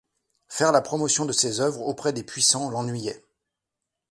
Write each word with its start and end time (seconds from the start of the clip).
Faire 0.47 0.71
la 0.71 0.81
promotion 0.81 1.25
de 1.25 1.31
ses 1.31 1.59
œuvres 1.59 1.81
auprès 1.81 2.11
des 2.11 2.23
puissants 2.23 2.71
l'ennuyait. 2.71 3.21